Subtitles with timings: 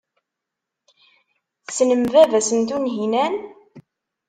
[1.65, 3.35] Tessnem baba-s n Tunhinan.